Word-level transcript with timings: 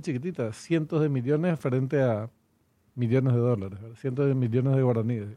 chiquitita, 0.00 0.52
cientos 0.52 1.00
de 1.00 1.08
millones 1.08 1.58
frente 1.58 2.02
a 2.02 2.30
millones 2.94 3.34
de 3.34 3.40
dólares, 3.40 3.78
cientos 3.96 4.26
de 4.26 4.34
millones 4.34 4.76
de 4.76 4.82
guaraníes. 4.82 5.28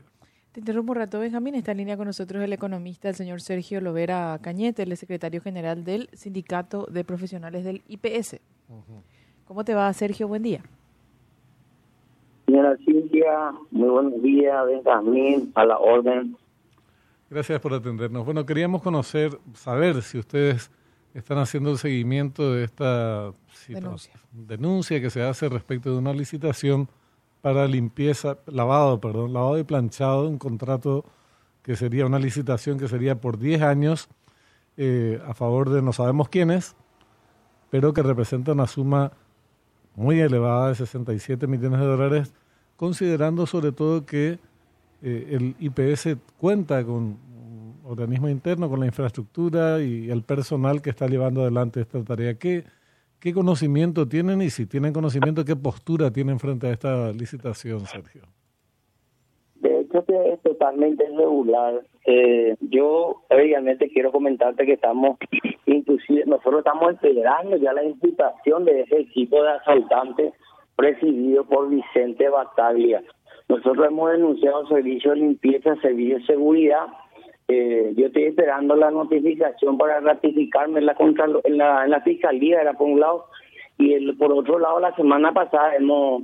Te 0.52 0.60
interrumpo 0.60 0.92
un 0.92 0.98
rato, 0.98 1.20
Benjamín. 1.20 1.56
Está 1.56 1.72
en 1.72 1.80
línea 1.80 1.98
con 1.98 2.06
nosotros 2.06 2.44
el 2.44 2.54
economista, 2.54 3.10
el 3.10 3.16
señor 3.16 3.42
Sergio 3.42 3.82
Lovera 3.82 4.38
Cañete, 4.40 4.84
el 4.84 4.96
secretario 4.98 5.42
general 5.42 5.84
del 5.84 6.10
Sindicato 6.14 6.86
de 6.92 7.04
Profesionales 7.04 7.64
del 7.64 7.82
IPS. 7.88 8.40
¿Cómo 9.46 9.66
te 9.66 9.74
va, 9.74 9.92
Sergio? 9.94 10.28
Buen 10.28 10.44
día. 10.44 10.62
Señora 12.46 12.78
Cintia, 12.86 13.52
muy 13.72 13.90
buenos 13.90 14.22
días, 14.22 14.66
Benjamín, 14.68 15.52
a 15.56 15.66
la 15.66 15.80
orden. 15.80 16.38
Gracias 17.32 17.60
por 17.60 17.74
atendernos. 17.74 18.24
Bueno, 18.24 18.46
queríamos 18.46 18.84
conocer, 18.84 19.40
saber 19.56 20.04
si 20.04 20.20
ustedes 20.20 20.70
están 21.14 21.38
haciendo 21.38 21.72
el 21.72 21.78
seguimiento 21.78 22.54
de 22.54 22.64
esta 22.64 23.34
Denuncia. 23.68 24.14
denuncia 24.32 25.00
que 25.00 25.10
se 25.10 25.24
hace 25.24 25.48
respecto 25.48 25.92
de 25.92 25.98
una 25.98 26.12
licitación 26.12 26.90
para 27.42 27.68
limpieza, 27.68 28.38
lavado, 28.46 29.00
perdón, 29.00 29.34
lavado 29.34 29.58
y 29.58 29.64
planchado, 29.64 30.28
un 30.28 30.38
contrato 30.38 31.06
que 31.62 31.76
sería 31.76 32.06
una 32.06 32.20
licitación 32.20 32.78
que 32.78 32.88
sería 32.88 33.20
por 33.20 33.38
10 33.38 33.62
años 33.62 34.10
eh, 34.76 35.22
a 35.26 35.34
favor 35.34 35.70
de 35.70 35.82
no 35.82 35.94
sabemos 35.94 36.30
quiénes, 36.30 36.76
pero 37.70 37.94
que 37.94 38.04
representa 38.04 38.52
una 38.52 38.68
suma 38.68 39.12
muy 39.96 40.20
elevada 40.20 40.70
de 40.70 40.76
67 40.76 41.48
millones 41.48 41.80
de 41.80 41.86
dólares, 41.86 42.34
considerando 42.76 43.46
sobre 43.46 43.72
todo 43.72 44.06
que 44.06 44.40
eh, 45.02 45.28
el 45.32 45.56
IPS 45.60 46.18
cuenta 46.38 46.84
con 46.84 47.18
organismo 47.84 48.30
interno, 48.30 48.70
con 48.70 48.80
la 48.80 48.86
infraestructura 48.86 49.82
y 49.82 50.10
el 50.10 50.24
personal 50.24 50.82
que 50.82 50.90
está 50.90 51.08
llevando 51.08 51.42
adelante 51.42 51.82
esta 51.82 52.04
tarea. 52.04 52.36
¿Qué, 52.36 52.64
¿Qué 53.20 53.34
conocimiento 53.34 54.08
tienen 54.08 54.42
y 54.42 54.50
si 54.50 54.66
tienen 54.66 54.94
conocimiento, 54.94 55.46
qué 55.46 55.56
postura 55.56 56.12
tienen 56.12 56.40
frente 56.40 56.68
a 56.68 56.72
esta 56.72 57.12
licitación, 57.12 57.82
Sergio? 57.82 58.24
De 59.56 59.80
hecho, 59.80 60.04
es 60.08 60.42
totalmente 60.42 61.06
irregular. 61.06 61.82
Eh, 62.06 62.56
yo, 62.60 63.22
obviamente, 63.30 63.90
quiero 63.90 64.12
comentarte 64.12 64.66
que 64.66 64.74
estamos, 64.74 65.18
inclusive, 65.66 66.24
nosotros 66.26 66.60
estamos 66.60 66.94
esperando 66.94 67.56
ya 67.58 67.74
la 67.74 67.84
imputación 67.84 68.66
de 68.66 68.82
ese 68.82 69.00
equipo 69.00 69.42
de 69.42 69.52
asaltantes 69.52 70.34
presidido 70.76 71.46
por 71.46 71.70
Vicente 71.70 72.28
Bataglia. 72.28 73.04
Nosotros 73.48 73.88
hemos 73.88 74.12
denunciado 74.12 74.68
servicio 74.68 75.12
de 75.12 75.18
limpieza, 75.18 75.76
servicio 75.78 76.18
de 76.18 76.26
seguridad. 76.26 76.88
Eh, 77.48 77.94
yo 77.96 78.08
estoy 78.08 78.24
esperando 78.24 78.76
la 78.76 78.92
notificación 78.92 79.78
para 79.78 80.00
ratificarme 80.00 80.80
en 80.80 80.86
la, 80.86 80.96
contra, 80.96 81.26
en 81.44 81.58
la, 81.58 81.84
en 81.84 81.92
la 81.92 82.02
fiscalía, 82.02 82.62
era 82.62 82.74
por 82.74 82.88
un 82.88 83.00
lado, 83.00 83.26
y 83.78 83.94
el, 83.94 84.16
por 84.18 84.32
otro 84.32 84.60
lado, 84.60 84.80
la 84.80 84.96
semana 84.96 85.34
pasada 85.34 85.76
hemos 85.76 86.24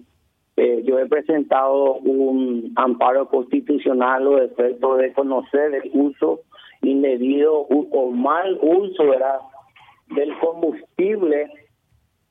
eh, 0.61 0.83
yo 0.83 0.99
he 0.99 1.05
presentado 1.05 1.95
un 1.99 2.73
amparo 2.75 3.29
constitucional 3.29 4.27
o 4.27 4.43
efecto 4.43 4.97
de 4.97 5.13
conocer 5.13 5.73
el 5.73 5.89
uso 5.93 6.41
indebido 6.81 7.61
o 7.61 8.11
mal 8.11 8.59
uso 8.61 9.07
¿verdad? 9.07 9.39
del 10.07 10.37
combustible 10.39 11.49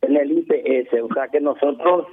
en 0.03 0.17
el 0.17 0.33
IPS. 0.33 0.93
O 1.05 1.15
sea 1.15 1.29
que 1.29 1.41
nosotros, 1.41 2.07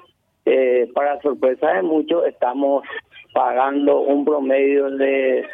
eh, 0.46 0.90
para 0.94 1.22
sorpresa 1.22 1.74
de 1.74 1.82
muchos, 1.82 2.26
estamos 2.26 2.86
pagando 3.34 4.00
un 4.00 4.24
promedio 4.24 4.90
de 4.92 5.46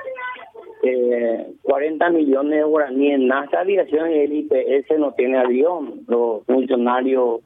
eh, 0.84 1.54
40 1.64 2.10
millones 2.10 2.60
de 2.60 2.64
guaraníes 2.64 3.16
en 3.16 3.28
NASA 3.28 3.60
Aviación 3.62 4.12
y 4.12 4.20
el 4.20 4.34
IPS 4.34 4.98
no 4.98 5.14
tiene 5.14 5.38
avión. 5.38 6.02
Los 6.08 6.44
funcionarios, 6.46 7.42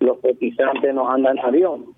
los 0.00 0.18
cotizantes 0.18 0.94
no 0.94 1.08
andan 1.08 1.38
en 1.38 1.44
avión. 1.44 1.94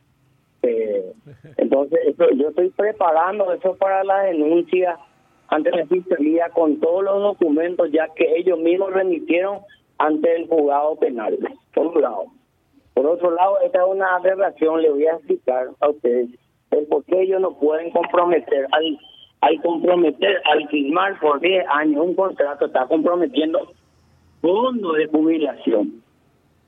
Eh, 0.63 1.13
entonces, 1.57 1.99
eso, 2.07 2.31
yo 2.33 2.49
estoy 2.49 2.71
preparando 2.71 3.53
eso 3.53 3.75
para 3.77 4.05
la 4.05 4.23
denuncia 4.25 4.99
ante 5.49 5.71
la 5.71 5.87
fiscalía 5.87 6.49
con 6.51 6.79
todos 6.81 7.03
los 7.05 7.21
documentos 7.23 7.91
ya 7.91 8.09
que 8.15 8.37
ellos 8.37 8.59
mismos 8.59 8.93
remitieron 8.93 9.59
ante 9.99 10.37
el 10.37 10.49
juzgado 10.49 10.97
penal, 10.97 11.39
por 11.75 11.87
un 11.89 12.01
lado. 12.01 12.25
Por 12.95 13.07
otro 13.07 13.31
lado, 13.33 13.59
esta 13.61 13.81
es 13.83 13.89
una 13.89 14.17
aberración, 14.17 14.83
le 14.83 14.91
voy 14.91 15.07
a 15.07 15.15
explicar 15.15 15.69
a 15.81 15.89
ustedes 15.89 16.31
el 16.71 16.87
por 16.87 17.05
qué 17.05 17.23
ellos 17.23 17.41
no 17.41 17.59
pueden 17.59 17.91
comprometer, 17.91 18.67
al, 18.73 18.99
al 19.43 19.61
comprometer, 19.61 20.41
al 20.45 20.69
firmar 20.69 21.19
por 21.19 21.41
10 21.41 21.67
años 21.69 22.07
un 22.07 22.15
contrato, 22.15 22.67
está 22.67 22.87
comprometiendo 22.87 23.73
fondo 24.41 24.93
de 24.93 25.07
jubilación. 25.09 26.01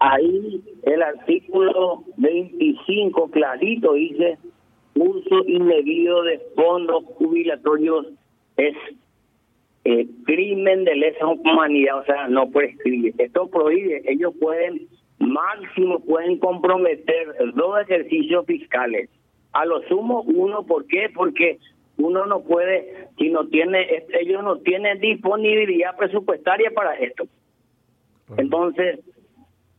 Ahí 0.01 0.61
el 0.83 1.03
artículo 1.03 2.03
25 2.17 3.31
clarito 3.31 3.93
dice 3.95 4.39
uso 4.97 5.45
indebido 5.47 6.25
de 6.25 6.41
fondos 6.57 7.05
jubilatorios 7.17 8.07
es 8.57 8.77
eh, 9.85 10.09
crimen 10.25 10.85
de 10.85 10.97
lesa 10.97 11.27
humanidad, 11.27 11.99
o 11.99 12.05
sea, 12.05 12.27
no 12.27 12.51
prescribe. 12.51 13.15
Esto 13.19 13.47
prohíbe, 13.49 14.03
ellos 14.07 14.35
pueden, 14.41 14.89
máximo 15.19 16.01
pueden 16.01 16.39
comprometer 16.39 17.37
dos 17.55 17.81
ejercicios 17.83 18.45
fiscales. 18.47 19.09
A 19.53 19.65
lo 19.65 19.81
sumo 19.83 20.23
uno, 20.23 20.65
¿por 20.65 20.87
qué? 20.87 21.09
Porque 21.15 21.61
uno 21.99 22.27
no 22.27 22.43
puede, 22.43 23.09
si 23.19 23.31
no 23.31 23.47
tiene, 23.49 24.05
ellos 24.21 24.43
no 24.43 24.59
tienen 24.59 25.01
disponibilidad 25.01 25.97
presupuestaria 25.97 26.71
para 26.71 26.95
esto. 26.95 27.25
Entonces, 28.37 29.01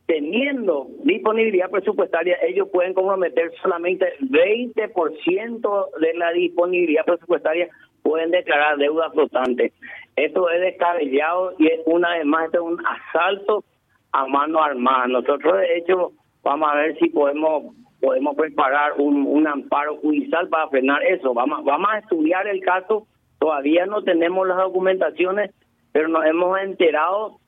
teniendo 0.05 0.87
disponibilidad 1.03 1.69
presupuestaria, 1.69 2.37
ellos 2.47 2.69
pueden 2.71 2.93
comprometer 2.93 3.51
solamente 3.61 4.13
20% 4.21 5.99
de 5.99 6.13
la 6.13 6.31
disponibilidad 6.31 7.05
presupuestaria, 7.05 7.69
pueden 8.03 8.31
declarar 8.31 8.77
deuda 8.77 9.09
flotante. 9.11 9.73
Esto 10.15 10.49
es 10.49 10.61
descabellado 10.61 11.53
y 11.57 11.67
es 11.67 11.81
una 11.85 12.15
vez 12.15 12.25
más 12.25 12.53
es 12.53 12.59
un 12.59 12.81
asalto 12.85 13.63
a 14.11 14.27
mano 14.27 14.63
armada. 14.63 15.07
Nosotros, 15.07 15.57
de 15.57 15.77
hecho, 15.77 16.13
vamos 16.43 16.69
a 16.71 16.75
ver 16.75 16.97
si 16.99 17.09
podemos 17.09 17.73
podemos 18.05 18.35
preparar 18.35 18.93
un, 18.99 19.25
un 19.25 19.47
amparo 19.47 19.97
judicial 19.97 20.47
para 20.47 20.69
frenar 20.69 21.01
eso. 21.03 21.33
Vamos, 21.33 21.65
vamos 21.65 21.89
a 21.91 21.97
estudiar 21.97 22.47
el 22.47 22.61
caso. 22.61 23.07
Todavía 23.39 23.87
no 23.87 24.03
tenemos 24.03 24.47
las 24.47 24.57
documentaciones, 24.57 25.49
pero 25.91 26.07
nos 26.07 26.23
hemos 26.23 26.59
enterado 26.59 27.39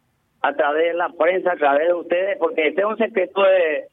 a 0.41 0.53
través 0.55 0.87
de 0.87 0.93
la 0.95 1.09
prensa, 1.09 1.51
a 1.51 1.57
través 1.57 1.89
de 1.89 1.93
ustedes, 1.93 2.37
porque 2.39 2.69
este 2.69 2.81
es 2.81 2.87
un 2.87 2.97
secreto 2.97 3.43
de 3.43 3.85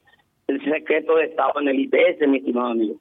el 0.47 0.63
secreto 0.63 1.17
de 1.17 1.25
Estado 1.25 1.53
en 1.61 1.67
el 1.67 1.79
IPS, 1.81 2.27
mi 2.27 2.37
estimado 2.37 2.67
amigo. 2.67 2.95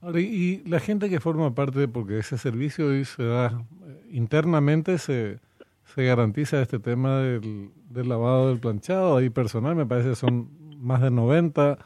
Ahora, 0.00 0.20
y 0.20 0.62
la 0.64 0.78
gente 0.78 1.10
que 1.10 1.18
forma 1.18 1.54
parte, 1.56 1.88
porque 1.88 2.18
ese 2.18 2.38
servicio 2.38 3.04
se 3.04 3.24
da 3.24 3.46
eh, 3.86 4.06
internamente, 4.10 4.98
se, 4.98 5.38
se 5.84 6.04
garantiza 6.04 6.62
este 6.62 6.78
tema 6.78 7.22
del, 7.22 7.70
del 7.90 8.08
lavado 8.08 8.50
del 8.50 8.60
planchado, 8.60 9.16
hay 9.16 9.30
personal, 9.30 9.74
me 9.74 9.86
parece 9.86 10.10
que 10.10 10.14
son 10.14 10.48
más 10.78 11.02
de 11.02 11.10
90 11.10 11.78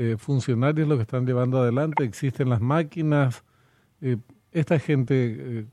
eh, 0.00 0.16
funcionarios 0.18 0.88
los 0.88 0.98
que 0.98 1.02
están 1.02 1.26
llevando 1.26 1.58
adelante, 1.58 2.04
existen 2.04 2.48
las 2.48 2.60
máquinas. 2.60 3.44
Eh, 4.00 4.16
esta 4.52 4.78
gente, 4.78 5.14
eh, 5.38 5.66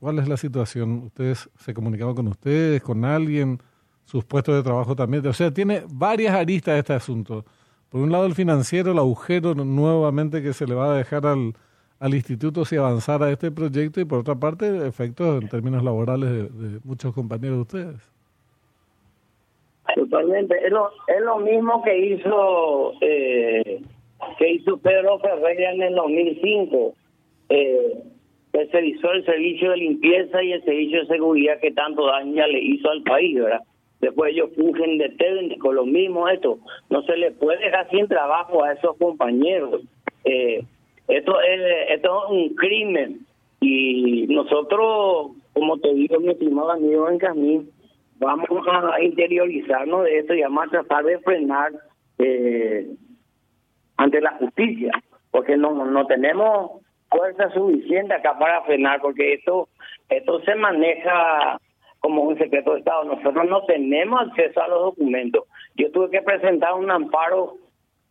¿cuál 0.00 0.18
es 0.18 0.28
la 0.28 0.36
situación? 0.36 1.04
¿Ustedes 1.04 1.50
se 1.58 1.74
comunicaban 1.74 2.14
con 2.14 2.28
ustedes, 2.28 2.82
con 2.82 3.04
alguien? 3.04 3.60
sus 4.04 4.24
puestos 4.24 4.54
de 4.54 4.62
trabajo 4.62 4.94
también. 4.94 5.26
O 5.26 5.32
sea, 5.32 5.52
tiene 5.52 5.84
varias 5.90 6.34
aristas 6.34 6.78
este 6.78 6.92
asunto. 6.92 7.44
Por 7.88 8.00
un 8.00 8.10
lado, 8.12 8.26
el 8.26 8.34
financiero, 8.34 8.92
el 8.92 8.98
agujero 8.98 9.54
nuevamente 9.54 10.42
que 10.42 10.52
se 10.52 10.66
le 10.66 10.74
va 10.74 10.92
a 10.92 10.96
dejar 10.96 11.26
al, 11.26 11.54
al 11.98 12.14
instituto 12.14 12.64
si 12.64 12.76
avanzara 12.76 13.30
este 13.30 13.50
proyecto, 13.50 14.00
y 14.00 14.04
por 14.04 14.20
otra 14.20 14.34
parte, 14.34 14.86
efectos 14.86 15.42
en 15.42 15.48
términos 15.48 15.82
laborales 15.82 16.30
de, 16.30 16.42
de 16.48 16.80
muchos 16.84 17.14
compañeros 17.14 17.56
de 17.56 17.62
ustedes. 17.62 18.13
Totalmente. 20.04 20.54
Es 20.64 20.70
lo, 20.70 20.90
es 21.06 21.20
lo 21.22 21.38
mismo 21.38 21.82
que 21.82 21.96
hizo 21.96 22.92
eh, 23.00 23.80
que 24.38 24.50
hizo 24.50 24.76
Pedro 24.78 25.18
Ferreira 25.18 25.72
en 25.72 25.82
el 25.82 25.94
2005. 25.94 26.94
Eh, 27.48 28.02
tercerizó 28.52 29.12
el 29.12 29.24
servicio 29.24 29.70
de 29.70 29.78
limpieza 29.78 30.42
y 30.42 30.52
el 30.52 30.64
servicio 30.64 31.00
de 31.00 31.06
seguridad 31.06 31.58
que 31.60 31.72
tanto 31.72 32.06
daño 32.06 32.46
le 32.46 32.60
hizo 32.60 32.90
al 32.90 33.02
país, 33.02 33.34
¿verdad? 33.34 33.62
Después 34.00 34.32
ellos 34.32 34.50
fungen 34.54 34.98
de 34.98 35.08
técnico, 35.10 35.72
lo 35.72 35.86
mismo 35.86 36.28
esto. 36.28 36.58
No 36.90 37.02
se 37.02 37.16
le 37.16 37.30
puede 37.30 37.64
dejar 37.64 37.88
sin 37.90 38.06
trabajo 38.06 38.62
a 38.62 38.72
esos 38.72 38.96
compañeros. 38.98 39.82
Eh, 40.24 40.62
esto, 41.08 41.40
es, 41.40 41.60
esto 41.90 42.24
es 42.24 42.30
un 42.30 42.54
crimen. 42.54 43.20
Y 43.60 44.26
nosotros, 44.28 45.30
como 45.54 45.78
te 45.78 45.94
digo, 45.94 46.20
mi 46.20 46.28
estimado 46.28 46.72
amigo 46.72 47.06
Benjamín, 47.06 47.70
vamos 48.16 48.48
a 48.68 49.02
interiorizarnos 49.02 50.04
de 50.04 50.18
esto 50.18 50.34
y 50.34 50.42
vamos 50.42 50.66
a 50.66 50.70
tratar 50.70 51.04
de 51.04 51.18
frenar 51.20 51.72
eh, 52.18 52.86
ante 53.96 54.20
la 54.20 54.32
justicia, 54.32 54.92
porque 55.30 55.56
no, 55.56 55.72
no 55.84 56.06
tenemos 56.06 56.82
fuerza 57.10 57.50
suficiente 57.50 58.14
acá 58.14 58.38
para 58.38 58.62
frenar, 58.62 59.00
porque 59.00 59.34
esto, 59.34 59.68
esto 60.08 60.40
se 60.40 60.54
maneja 60.54 61.58
como 62.00 62.22
un 62.22 62.36
secreto 62.36 62.72
de 62.72 62.80
Estado. 62.80 63.04
Nosotros 63.04 63.48
no 63.48 63.64
tenemos 63.64 64.20
acceso 64.20 64.62
a 64.62 64.68
los 64.68 64.80
documentos. 64.82 65.44
Yo 65.76 65.90
tuve 65.90 66.10
que 66.10 66.22
presentar 66.22 66.74
un 66.74 66.90
amparo 66.90 67.54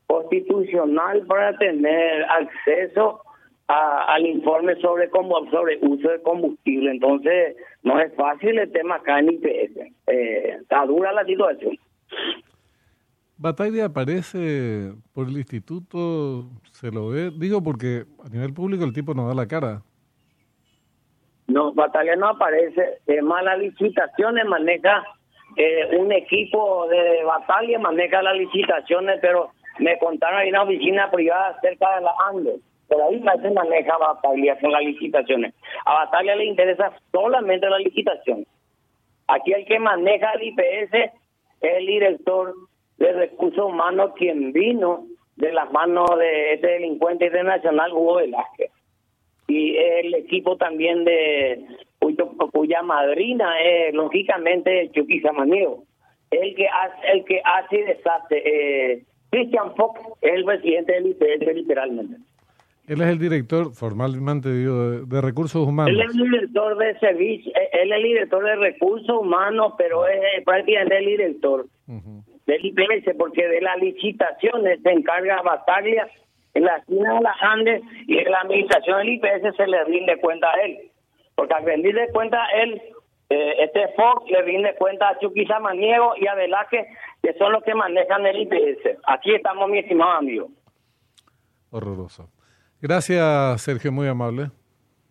constitucional 0.08 1.26
para 1.28 1.56
tener 1.58 2.24
acceso 2.24 3.22
al 3.74 4.25
informe 4.25 4.75
sobre 4.75 5.10
sobre 5.10 5.78
uso 5.81 6.10
de 6.10 6.22
combustible. 6.22 6.92
Entonces, 6.92 7.56
no 7.84 8.00
es 8.00 8.14
fácil 8.16 8.60
el 8.60 8.72
tema 8.72 8.96
acá 8.96 9.20
en 9.20 9.34
IPS. 9.34 9.78
Eh, 10.08 10.58
está 10.62 10.86
dura 10.86 11.12
la 11.12 11.25
situación. 11.25 11.78
Batalla 13.38 13.86
aparece 13.86 14.94
por 15.14 15.28
el 15.28 15.38
instituto, 15.38 16.46
se 16.72 16.92
lo 16.92 17.10
ve, 17.10 17.31
digo 17.36 17.62
porque 17.62 18.06
a 18.24 18.30
nivel 18.30 18.54
público 18.54 18.86
el 18.86 18.94
tipo 18.94 19.14
no 19.14 19.28
da 19.28 19.34
la 19.34 19.48
cara. 19.48 19.81
No, 21.48 21.74
Batalla 21.74 22.16
no 22.16 22.30
aparece, 22.30 23.00
es 23.06 23.24
más 23.24 23.44
las 23.44 23.60
licitaciones 23.60 24.46
maneja 24.46 25.04
eh, 25.58 25.98
un 25.98 26.12
equipo 26.14 26.88
de 26.88 27.24
Batalla, 27.25 27.80
maneja 27.80 28.22
las 28.22 28.38
licitaciones, 28.38 29.20
pero 29.22 29.50
me 29.80 29.98
contaron 29.98 30.40
hay 30.40 30.50
una 30.50 30.64
oficina 30.64 31.12
privada 31.12 31.60
cerca 31.62 31.96
de 31.96 32.02
la 32.02 32.12
Andes 32.30 32.62
ahí 32.90 33.24
se 33.42 33.52
maneja 33.52 33.98
Batalla 33.98 34.60
con 34.60 34.72
las 34.72 34.84
licitaciones. 34.84 35.54
A 35.86 36.06
Batalla 36.06 36.36
le 36.36 36.46
interesa 36.46 36.94
solamente 37.12 37.70
la 37.70 37.80
licitación. 37.80 38.46
Aquí 39.28 39.54
el 39.54 39.66
que 39.66 39.80
maneja 39.80 40.32
el 40.34 40.44
IPS 40.44 40.94
es 40.94 41.12
el 41.62 41.86
director 41.86 42.54
de 42.98 43.14
recursos 43.14 43.66
humanos 43.66 44.12
quien 44.16 44.52
vino 44.52 45.06
de 45.36 45.52
las 45.52 45.72
manos 45.72 46.08
de 46.20 46.54
este 46.54 46.68
delincuente 46.68 47.26
internacional 47.26 47.92
Hugo 47.94 48.16
Velázquez. 48.16 48.72
Y 49.48 49.76
el 49.76 50.14
equipo 50.16 50.58
también 50.58 51.04
de 51.04 51.66
cuya 52.52 52.82
madrina 52.82 53.60
es 53.62 53.94
lógicamente 53.94 54.90
Chucky 54.92 55.22
Samaniego. 55.22 55.84
El 56.32 56.56
que 56.56 56.68
hace, 56.68 57.12
el 57.12 57.26
que 57.26 57.42
hace 57.44 57.84
deshace. 57.84 58.42
Eh, 58.46 59.04
Christian 59.30 59.76
Fox 59.76 60.00
es 60.22 60.34
el 60.34 60.46
presidente 60.46 60.94
del 60.94 61.08
IPS 61.08 61.56
literalmente. 61.56 62.18
Él 62.86 63.02
es 63.02 63.08
el 63.08 63.20
director, 63.20 63.74
formalmente 63.74 64.54
digo, 64.54 65.06
de, 65.06 65.22
recursos 65.22 65.66
humanos. 65.66 65.94
Él 65.94 66.02
es 66.02 66.16
el 66.16 66.32
director 66.32 66.78
de 66.78 67.00
servicio, 67.00 67.52
eh, 67.56 67.70
él 67.82 67.92
es 67.92 67.98
el 67.98 68.04
director 68.04 68.44
de 68.44 68.56
recursos 68.58 69.22
humanos, 69.22 69.74
pero 69.78 70.06
es 70.06 70.18
eh, 70.18 70.42
prácticamente 70.44 70.98
el 70.98 71.06
director 71.06 71.66
del 71.88 72.66
IPS, 72.66 73.16
porque 73.18 73.48
de 73.48 73.62
las 73.62 73.78
licitaciones 73.80 74.82
se 74.82 74.92
encarga 74.92 75.42
Bataglia 75.42 76.10
en 76.54 76.66
la 76.66 76.78
esquina 76.78 77.14
de 77.16 77.22
las 77.22 77.42
Andes 77.42 77.84
y 78.06 78.18
en 78.18 78.30
la 78.30 78.42
administración 78.42 78.98
del 78.98 79.10
IPS 79.10 79.56
se 79.56 79.68
le 79.68 79.84
rinde 79.86 80.18
cuenta 80.18 80.52
a 80.52 80.66
él. 80.66 80.92
Porque 81.36 81.54
al 81.54 81.64
rendirle 81.64 82.10
cuenta 82.12 82.44
a 82.44 82.50
él, 82.62 82.82
eh, 83.30 83.56
este 83.60 83.88
Fox 83.96 84.30
le 84.30 84.42
rinde 84.42 84.76
cuenta 84.76 85.08
a 85.08 85.20
Chucky 85.20 85.46
Samaniego 85.46 86.16
y 86.18 86.28
a 86.28 86.36
Velázquez, 86.36 86.86
que 87.22 87.34
son 87.36 87.54
los 87.54 87.64
que 87.64 87.74
manejan 87.74 88.26
el 88.26 88.42
IPS. 88.42 89.00
Aquí 89.08 89.34
estamos, 89.34 89.70
mi 89.70 89.80
estimado 89.80 90.12
amigo. 90.12 90.50
Horroroso. 91.72 92.30
Gracias, 92.84 93.62
Sergio, 93.62 93.94
muy 93.94 94.10
amable. 94.10 94.52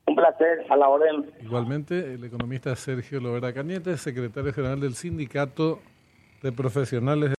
Un 0.06 0.14
placer, 0.14 0.62
a 0.68 0.76
la 0.76 0.90
orden. 0.90 1.32
Igualmente, 1.40 2.12
el 2.12 2.22
economista 2.22 2.76
Sergio 2.76 3.18
Lovera 3.18 3.50
Cañete, 3.54 3.96
secretario 3.96 4.52
general 4.52 4.78
del 4.78 4.94
Sindicato 4.94 5.80
de 6.42 6.52
Profesionales 6.52 7.30